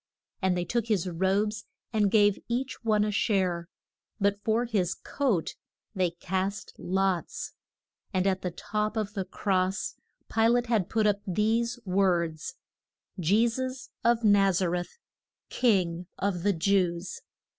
[0.41, 3.69] And they took his robes and gave each one a share;
[4.19, 5.53] but for his coat
[5.93, 7.51] they cast lots.
[8.11, 9.93] And at the top of the cross
[10.27, 12.55] Pi late had put up these words:
[13.19, 14.97] JE SUS OF NAZ A RETH,
[15.49, 17.21] KING OF THE JEWS.